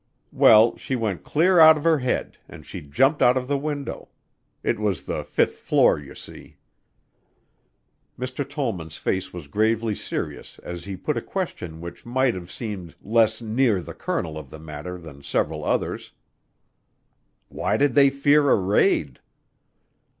[0.31, 4.09] Well, she went clear out of her head and she jumped out of the window.
[4.63, 6.57] It was the fifth floor, you see."
[8.17, 8.43] Mr.
[8.43, 13.43] Tollman's face was gravely serious as he put a question which might have seemed less
[13.43, 16.13] near the kernel of the matter than several others,
[17.49, 19.19] "Why did they fear a raid?"